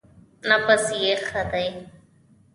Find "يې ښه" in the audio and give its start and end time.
1.03-1.41